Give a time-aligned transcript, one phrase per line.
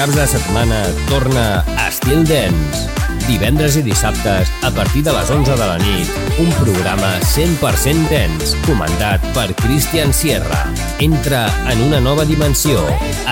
[0.00, 0.78] caps de setmana
[1.10, 2.86] torna Estil Dance.
[3.26, 6.08] Divendres i dissabtes, a partir de les 11 de la nit,
[6.40, 10.62] un programa 100% dance, comandat per Christian Sierra.
[11.04, 12.80] Entra en una nova dimensió.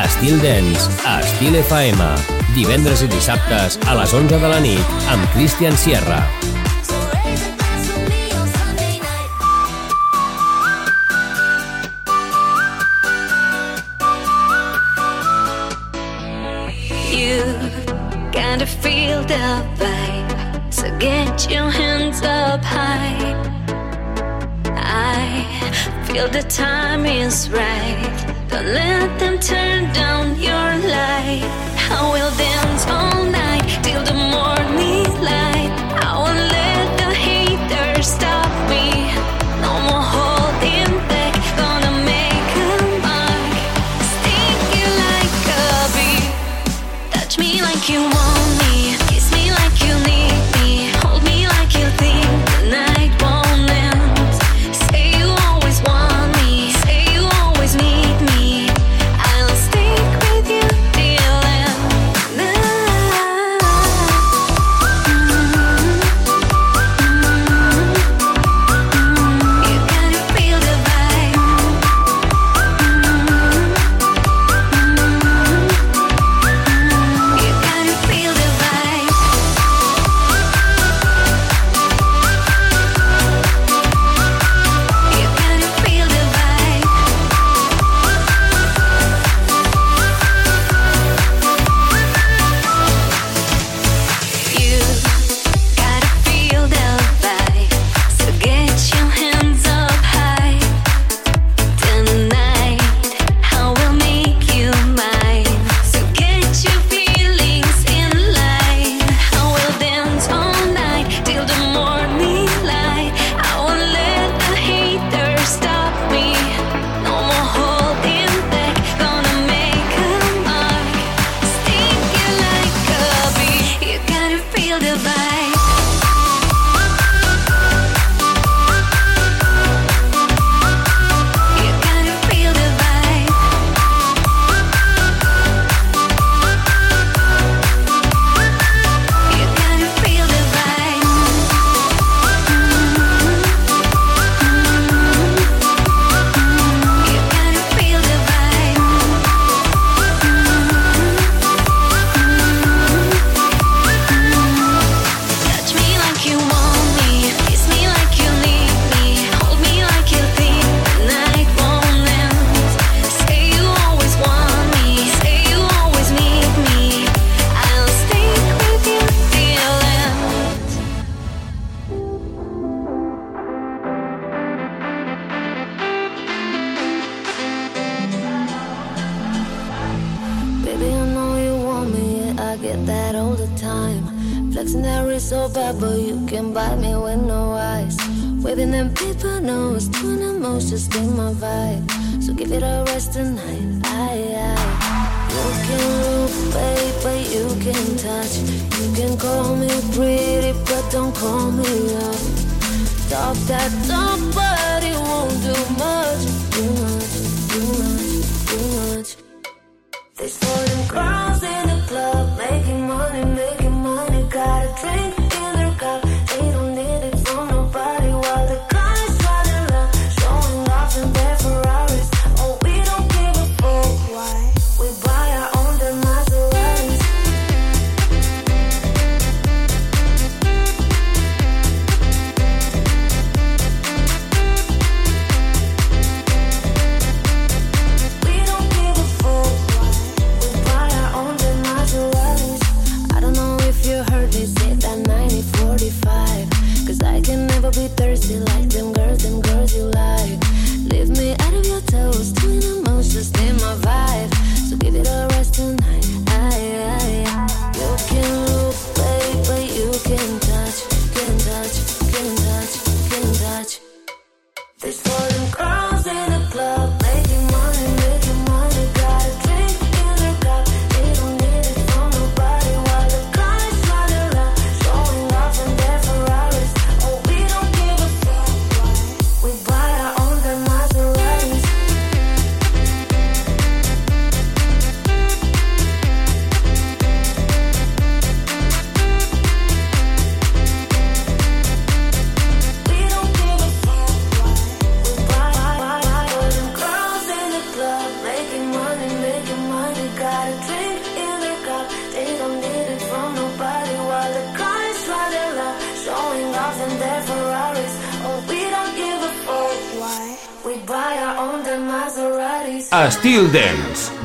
[0.04, 2.12] Estil Dance, a Estil FM.
[2.52, 6.20] Divendres i dissabtes, a les 11 de la nit, amb Christian Sierra.
[21.46, 23.32] Your hands up high.
[24.74, 25.46] I
[26.06, 28.48] feel the time is right.
[28.48, 31.46] Don't let them turn down your light.
[31.90, 33.27] I will dance all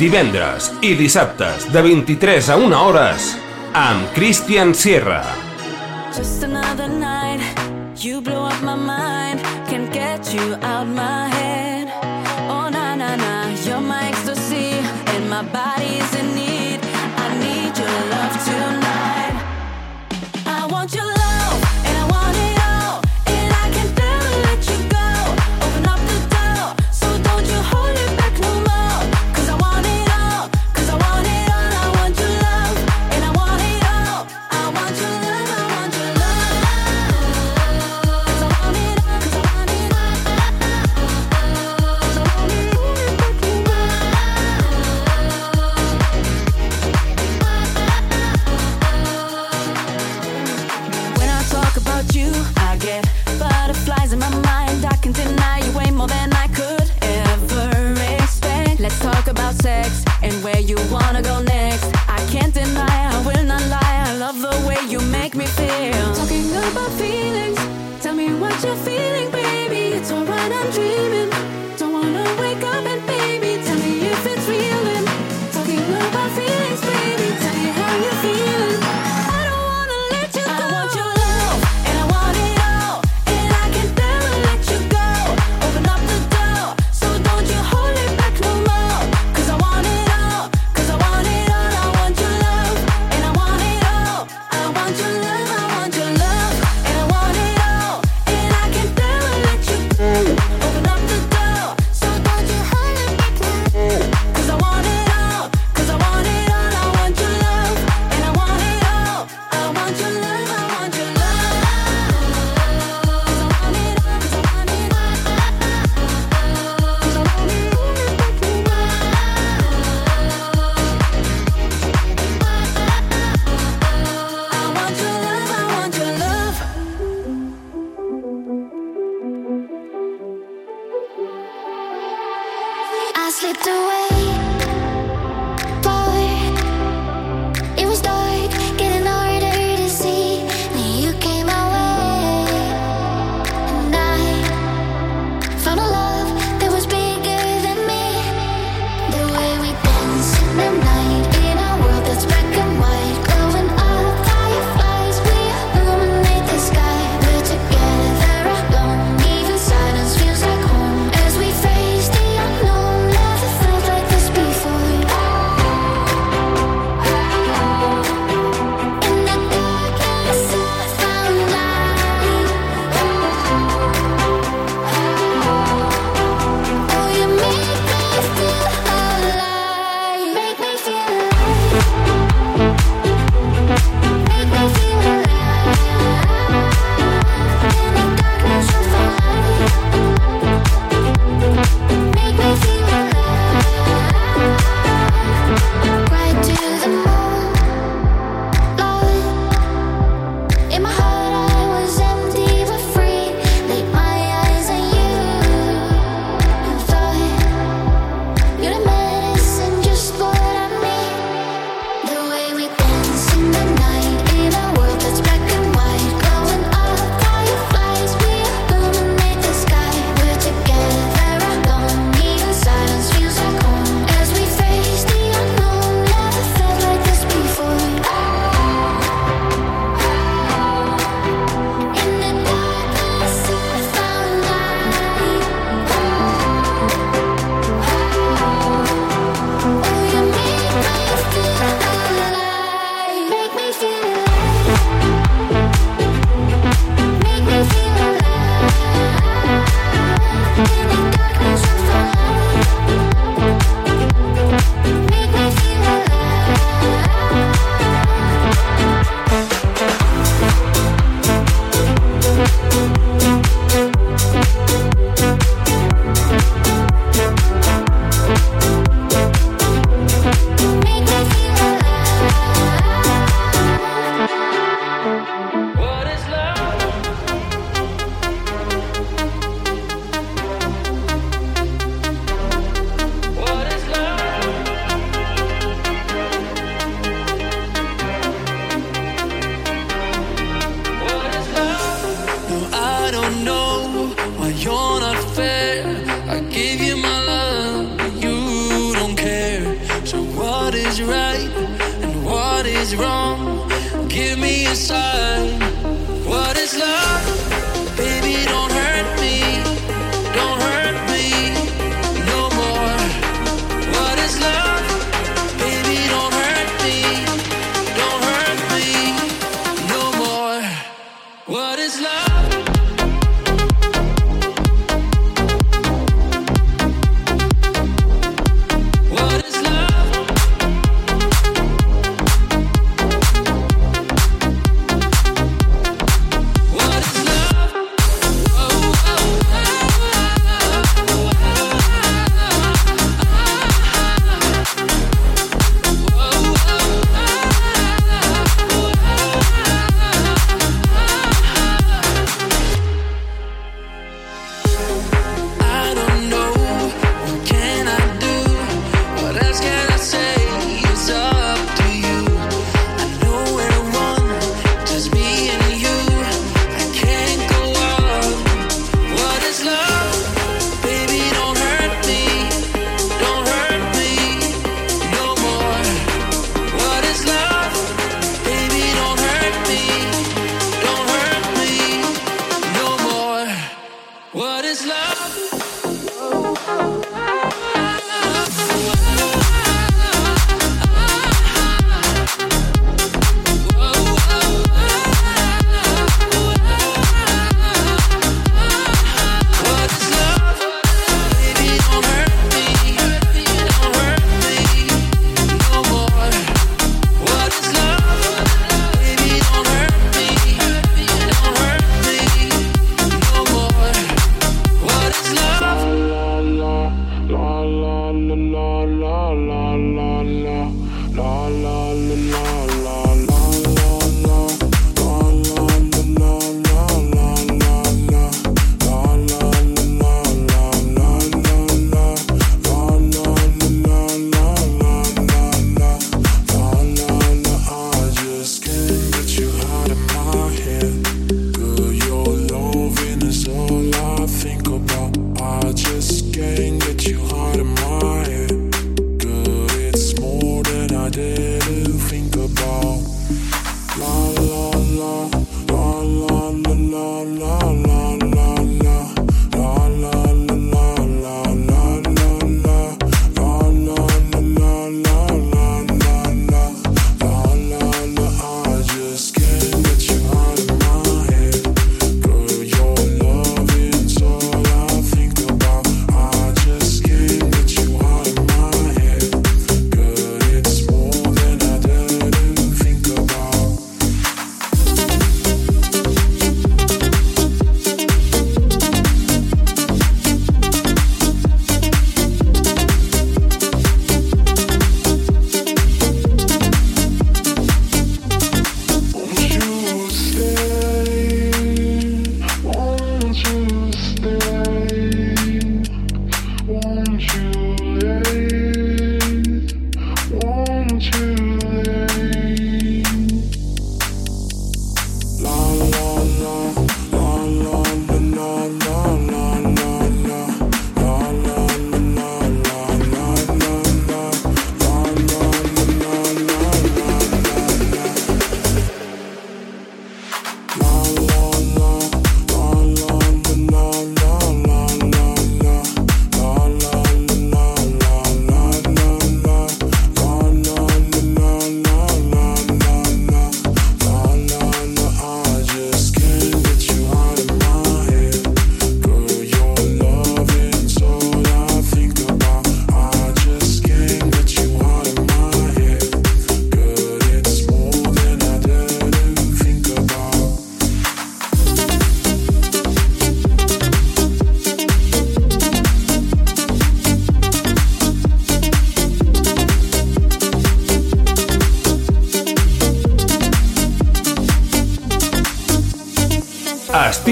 [0.03, 3.27] divendres i dissabtes de 23 a 1 hores
[3.71, 5.21] amb Christian Sierra.
[6.11, 7.39] Just another night,
[8.03, 9.39] you blow up my mind,
[9.69, 11.87] can't get you out my head.
[12.51, 14.75] Oh, na, na, na, you're my ecstasy
[15.15, 15.72] and my body.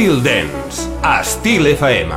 [0.01, 2.10] Styl Dance, a Styl FM.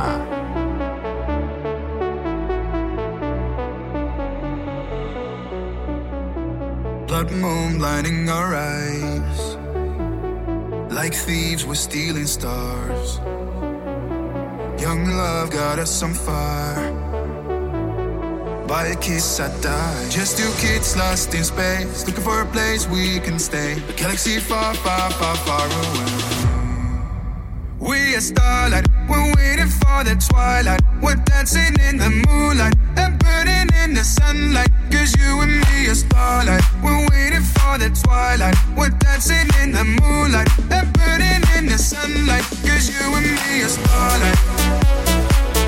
[7.05, 9.55] Blood moon lining our eyes.
[10.91, 13.19] Like thieves, we're stealing stars.
[14.81, 16.91] Young love got us on fire.
[18.67, 20.09] By a kiss, I die.
[20.09, 23.73] Just two kids lost in space, looking for a place we can stay.
[23.73, 26.54] A galaxy far, far, far, far away
[28.15, 28.87] a starlight.
[29.09, 30.81] We're waiting for the twilight.
[31.01, 34.69] We're dancing in the moonlight and burning in the sunlight.
[34.89, 36.63] Cause you and me are starlight.
[36.81, 38.55] We're waiting for the twilight.
[38.77, 42.43] We're dancing in the moonlight and burning in the sunlight.
[42.63, 44.37] Cause you and me are starlight.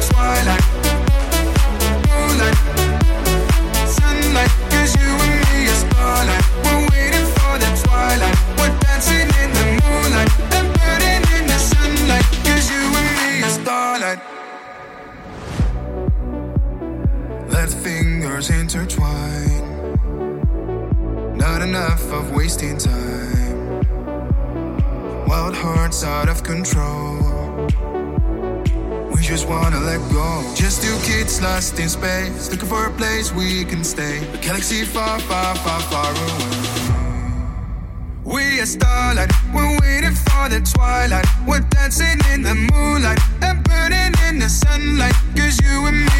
[0.10, 0.97] Twilight.
[22.12, 23.82] of wasting time.
[25.28, 27.18] Wild hearts out of control.
[29.14, 30.44] We just wanna let go.
[30.56, 34.18] Just two kids lost in space, looking for a place we can stay.
[34.34, 36.78] A galaxy far, far, far, far away.
[38.24, 41.26] We are starlight, we're waiting for the twilight.
[41.48, 45.16] We're dancing in the moonlight and burning in the sunlight.
[45.36, 46.17] Cause you and me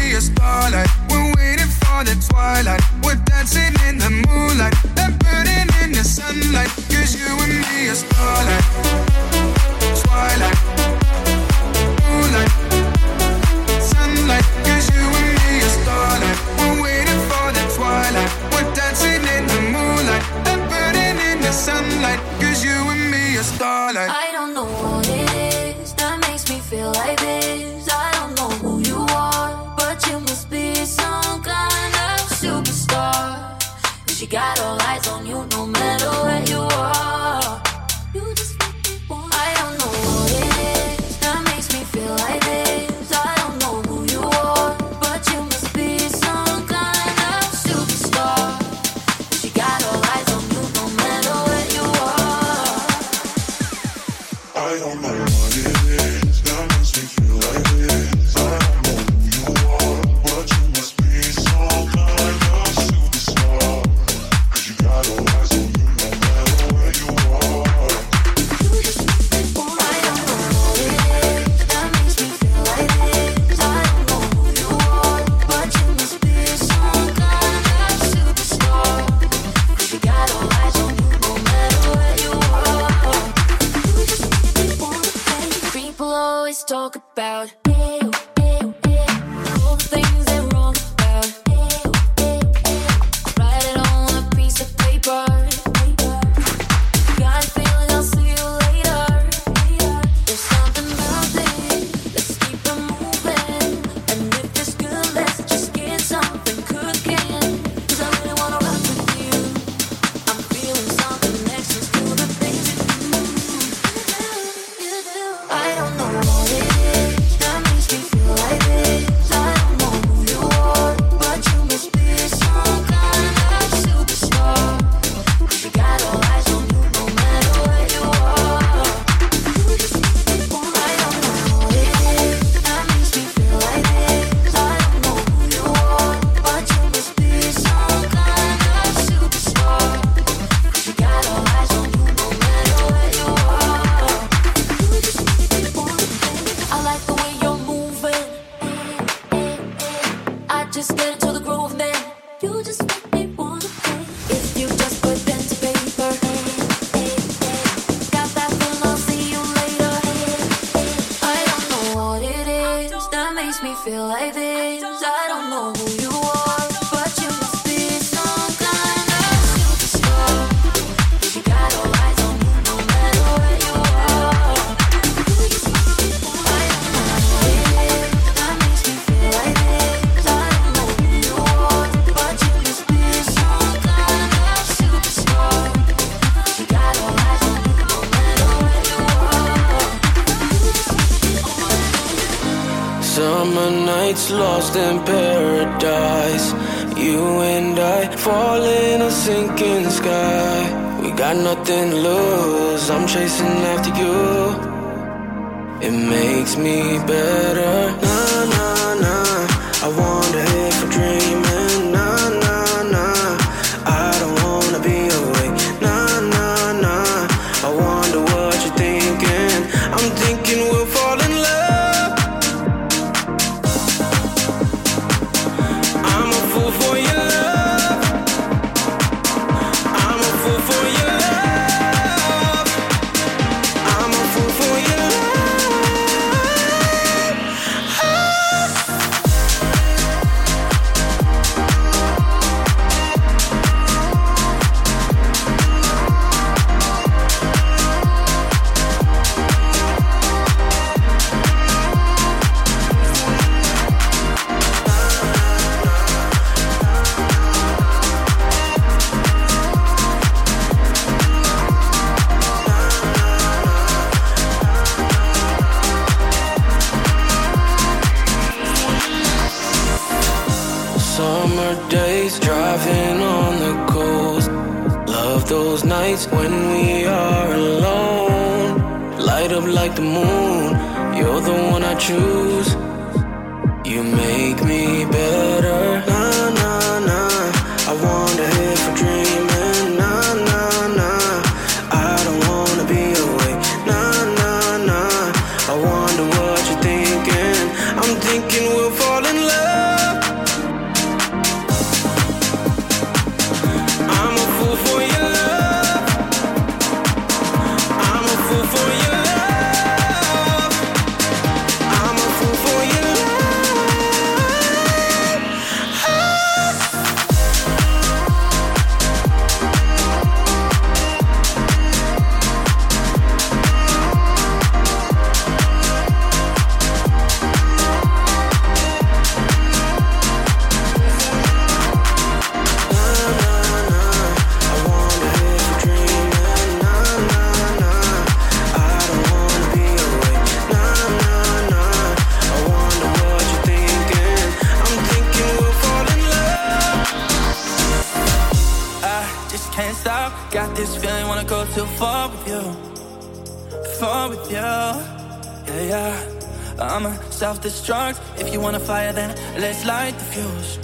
[356.98, 358.18] I'ma self-destruct.
[358.40, 360.78] If you wanna fire then let's light the fuse.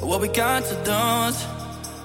[0.00, 1.44] What we got to lose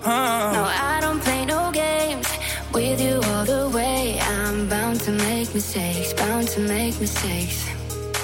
[0.04, 0.52] huh?
[0.58, 2.28] No, I don't play no games
[2.74, 4.20] With you all the way.
[4.20, 7.66] I'm bound to make mistakes Bound to make mistakes.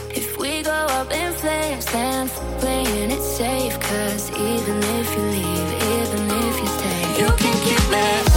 [0.09, 2.27] If we go up in flames Then
[2.59, 3.79] playing it safe.
[3.79, 8.32] Cause even if you leave Even if you stay You can keep me.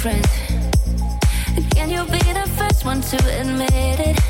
[0.00, 0.26] friends.
[1.74, 4.29] Can you be the first one to admit it?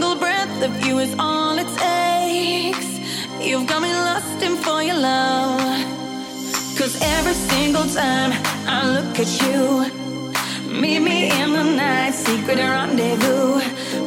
[0.00, 2.88] single breath of you is all it takes.
[3.40, 5.58] You've got me lusting for your love.
[6.78, 8.30] Cause every single time
[8.74, 9.60] I look at you,
[10.80, 13.60] meet me in the night, secret rendezvous.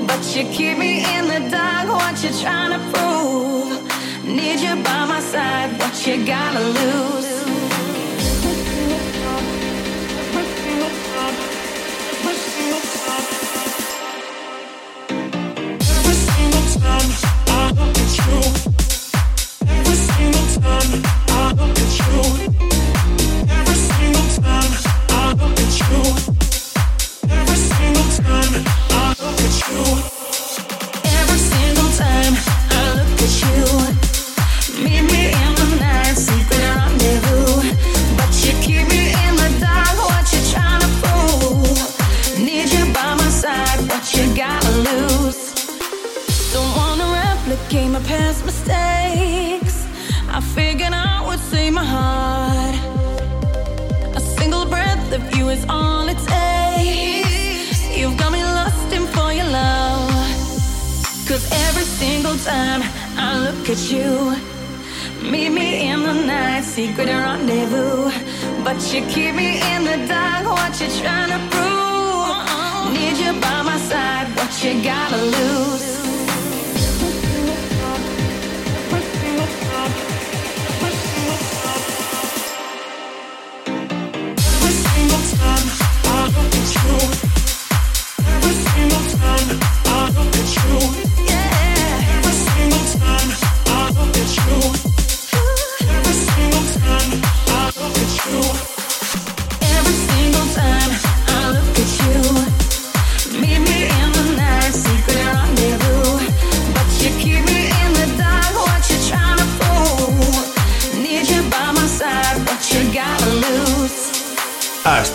[0.07, 3.71] But you keep me in the dark, what you trying to prove?
[4.23, 7.30] Need you by my side, what you gotta lose?
[18.31, 18.71] you.
[62.45, 62.81] time
[63.17, 64.35] I look at you.
[65.29, 68.11] Meet me in the night, secret rendezvous.
[68.63, 72.93] But you keep me in the dark, what you trying to prove?
[72.93, 76.10] Need you by my side, what you gotta lose?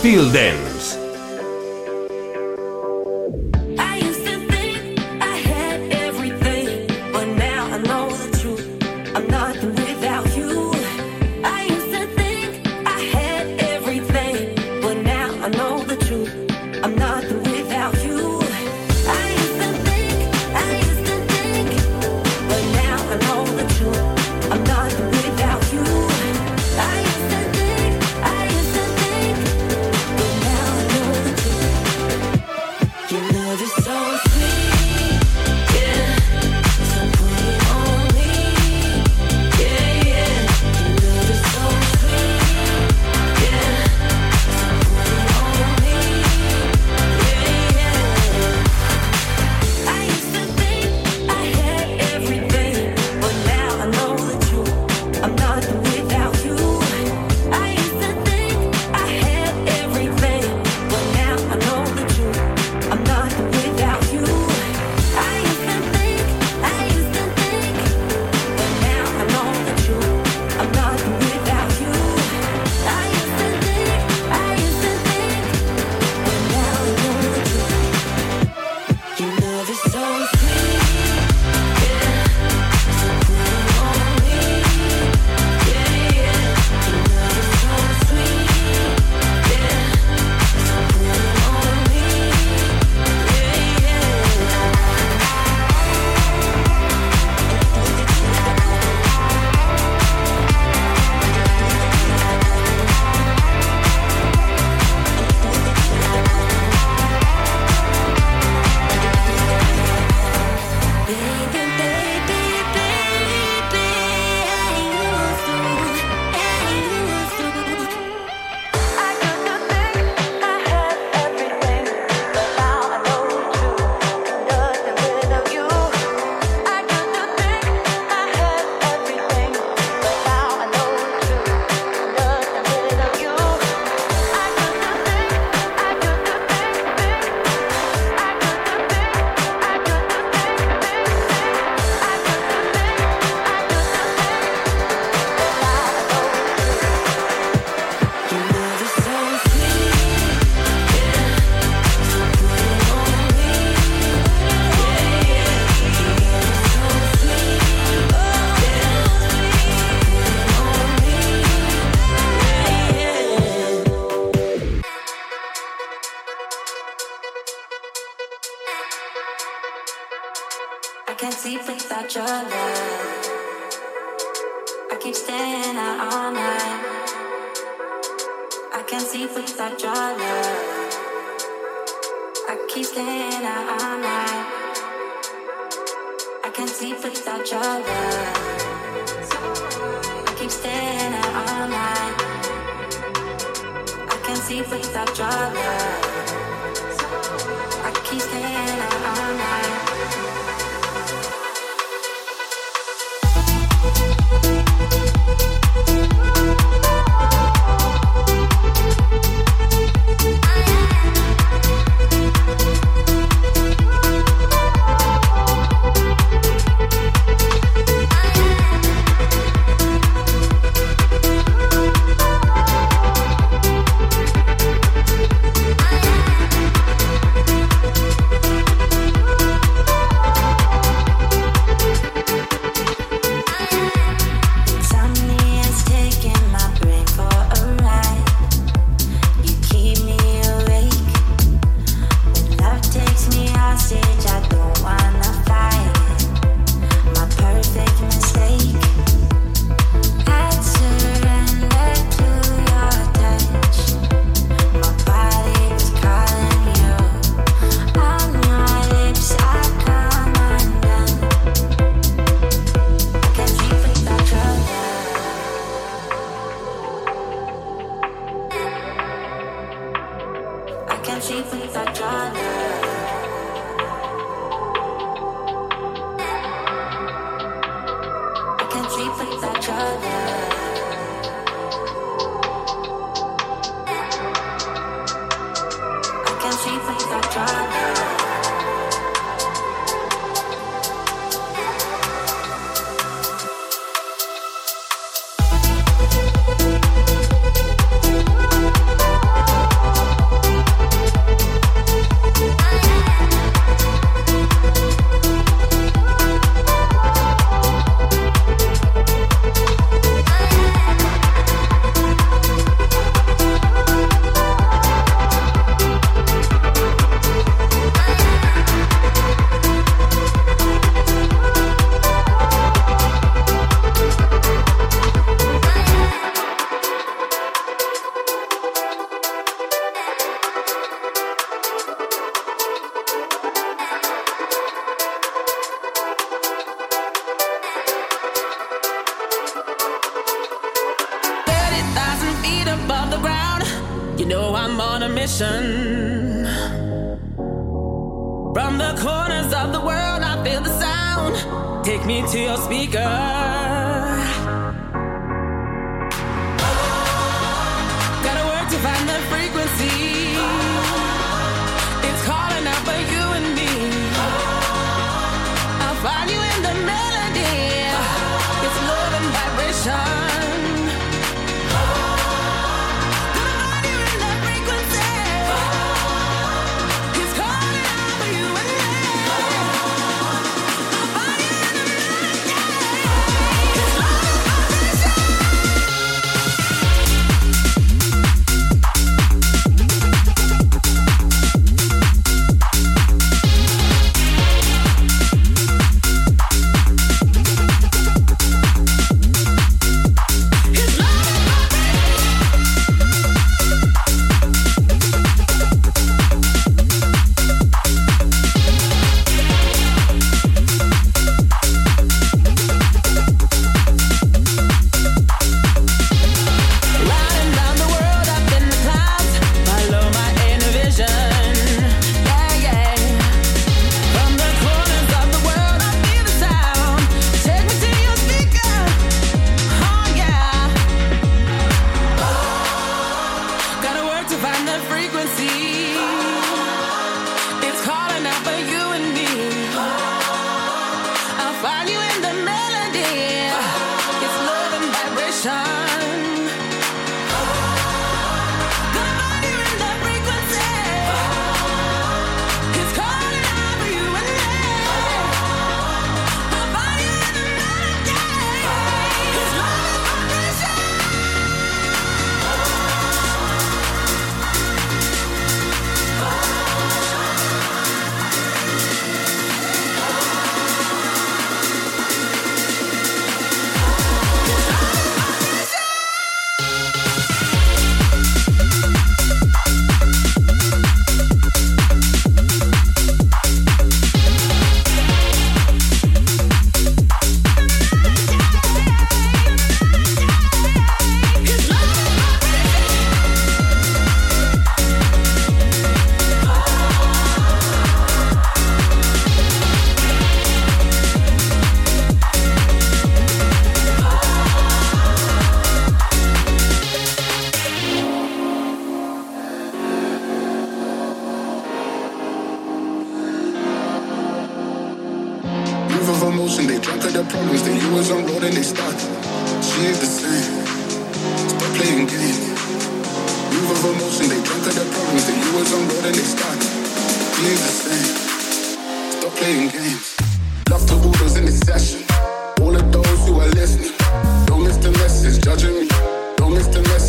[0.06, 0.75] Till then.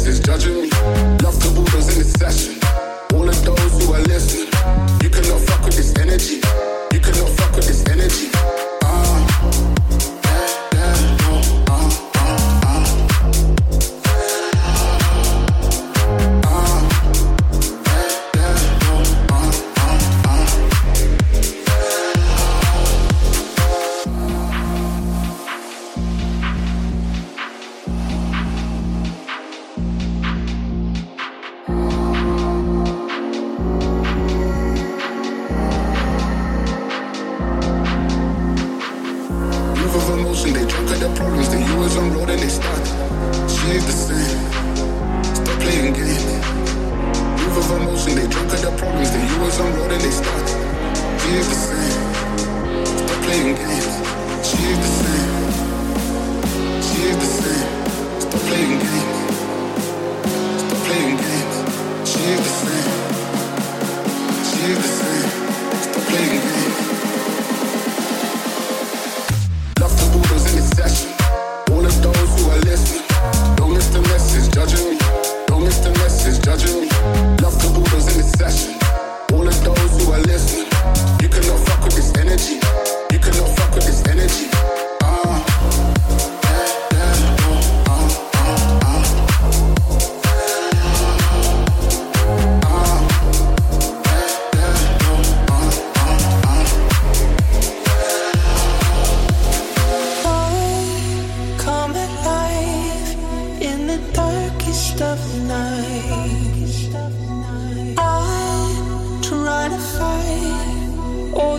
[0.07, 0.69] is judging me.
[1.23, 2.59] Love to Buddhas in this session.
[3.13, 4.47] All of those who are listening,
[5.01, 6.35] you cannot fuck with this energy.
[6.93, 8.36] You cannot fuck with this energy.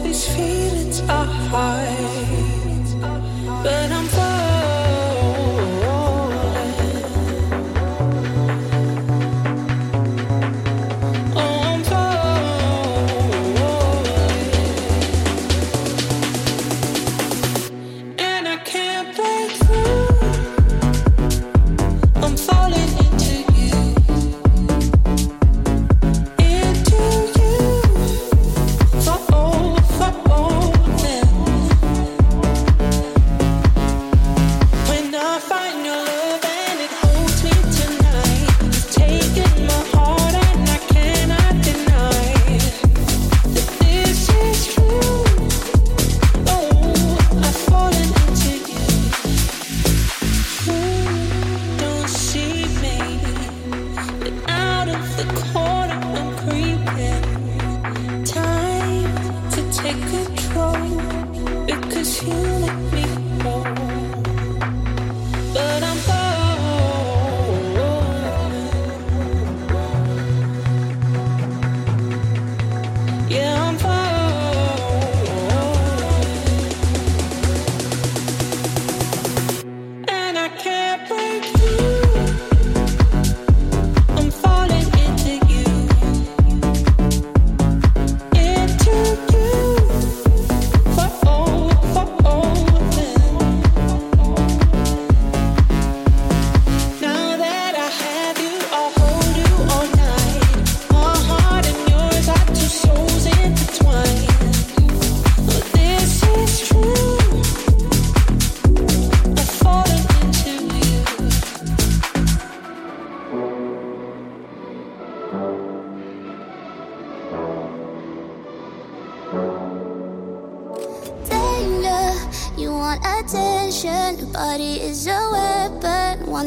[0.08, 2.17] these feelings are high.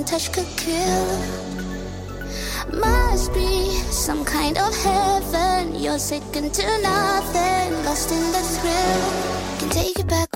[0.01, 1.05] one touch could kill.
[2.73, 5.75] Must be some kind of heaven.
[5.75, 6.41] You're sick to
[6.81, 9.59] nothing, lost in the thrill.
[9.59, 10.30] Can take it back.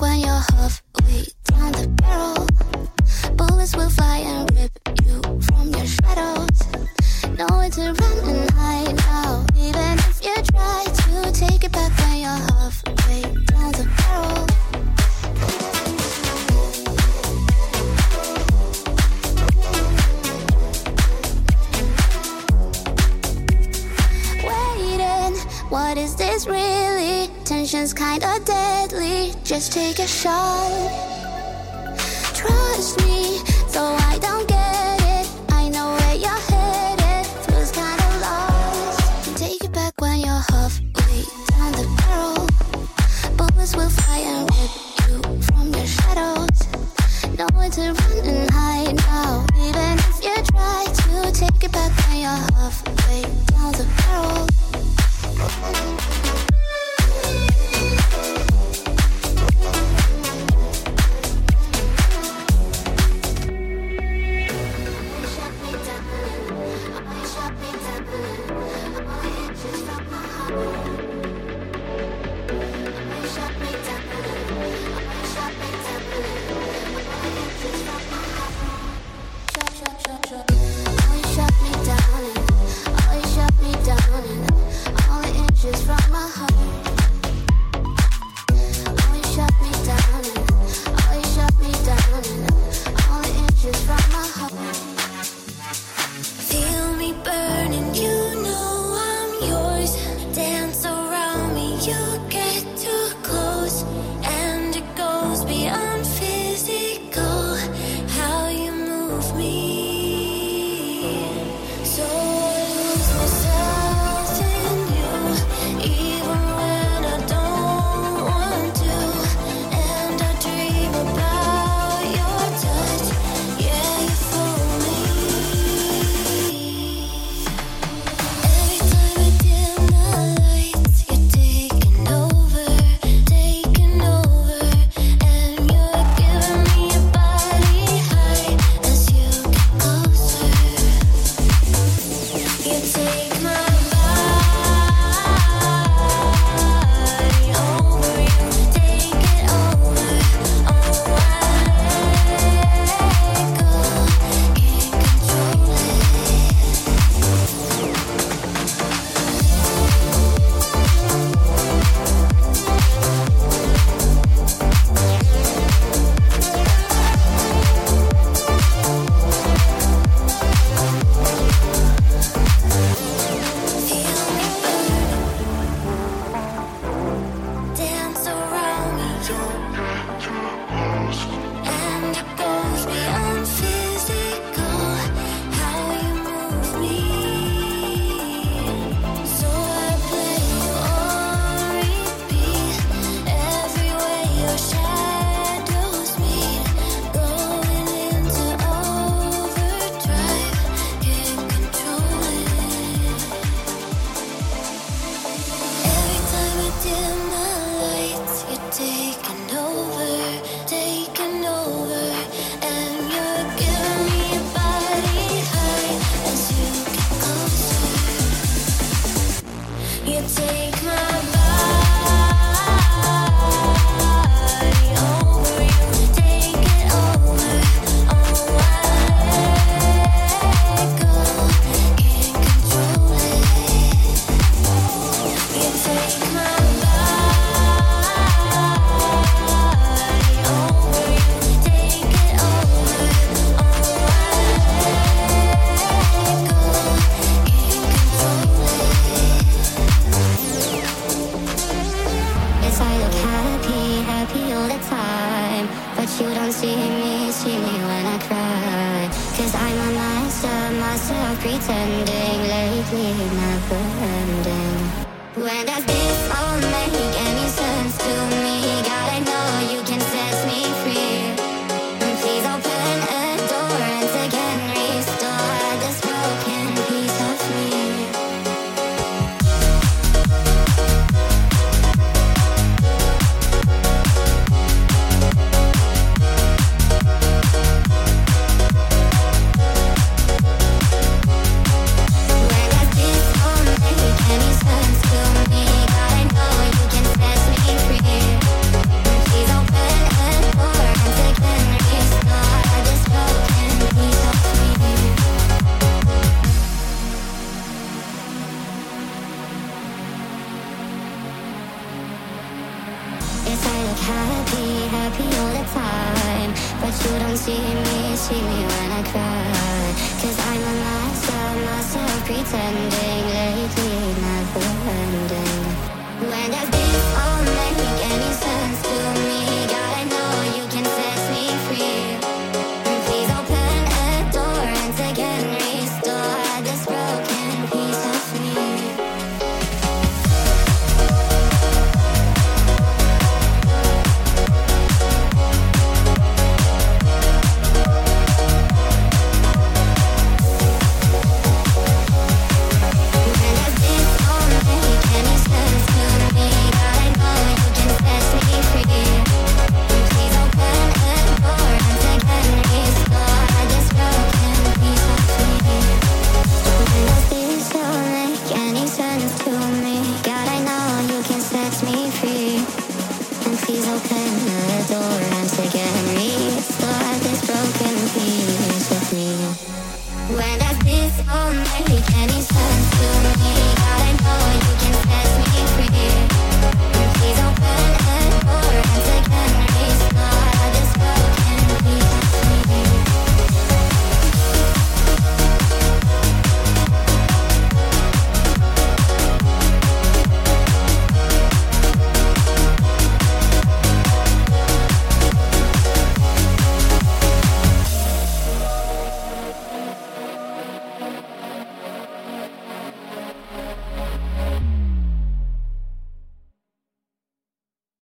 [318.26, 319.94] see me when I cry.
[320.20, 323.05] Cause I'm a mess of myself pretending.